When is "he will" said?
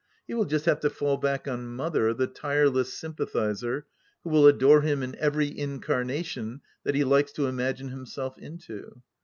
0.25-0.45